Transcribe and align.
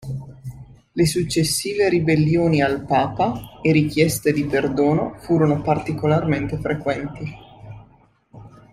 Le 0.93 1.05
successive 1.05 1.87
ribellioni 1.87 2.59
al 2.59 2.83
papa 2.87 3.59
e 3.61 3.71
richieste 3.71 4.33
di 4.33 4.43
perdono 4.45 5.13
furono 5.19 5.61
particolarmente 5.61 6.57
frequenti. 6.57 7.35